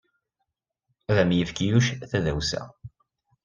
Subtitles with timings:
[1.09, 2.61] Ad am-yefk Yuc tadawsa.